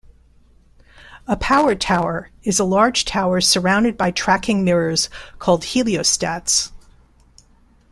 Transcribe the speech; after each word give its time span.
A 1.27 1.35
power 1.37 1.75
tower 1.75 2.31
is 2.41 2.57
a 2.59 2.63
large 2.63 3.05
tower 3.05 3.39
surrounded 3.39 3.97
by 3.99 4.09
tracking 4.09 4.63
mirrors 4.65 5.11
called 5.37 5.61
heliostats. 5.61 6.71